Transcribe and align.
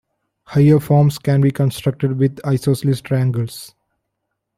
Higher 0.45 0.79
forms 0.79 1.19
can 1.19 1.41
be 1.41 1.51
constructed 1.51 2.17
with 2.17 2.43
isosceles 2.43 3.01
triangles. 3.01 3.75